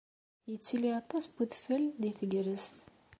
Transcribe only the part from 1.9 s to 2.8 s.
deg tegrest.